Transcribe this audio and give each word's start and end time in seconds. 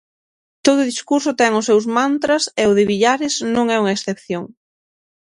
Todo 0.65 0.87
discurso 0.91 1.29
ten 1.39 1.51
os 1.59 1.67
seus 1.69 1.85
mantras 1.97 2.43
e 2.61 2.63
o 2.71 2.75
de 2.77 2.83
Villares 2.91 3.35
non 3.55 3.65
é 3.73 3.77
unha 3.83 3.95
excepción. 3.97 4.43